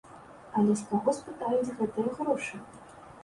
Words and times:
Але 0.61 0.77
з 0.79 0.85
каго 0.93 1.13
спытаюць 1.17 1.75
гэтыя 1.81 2.13
грошы? 2.17 2.63